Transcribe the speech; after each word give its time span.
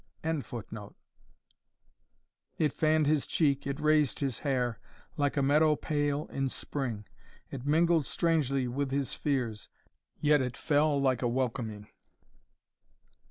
]It 2.57 2.73
fann'd 2.73 3.05
his 3.05 3.27
cheek, 3.27 3.67
it 3.67 3.79
raised 3.79 4.17
his 4.17 4.39
hair, 4.39 4.79
Like 5.15 5.37
a 5.37 5.43
meadow 5.43 5.75
pale 5.75 6.25
in 6.31 6.49
spring; 6.49 7.05
It 7.51 7.67
mingled 7.67 8.07
strangely 8.07 8.67
with 8.67 8.89
his 8.89 9.13
fears, 9.13 9.69
Yet 10.19 10.41
it 10.41 10.57
fell 10.57 10.99
like 10.99 11.21
a 11.21 11.27
welcoming. 11.27 11.87